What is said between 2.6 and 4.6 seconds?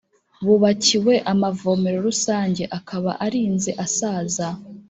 akaba arinze asaza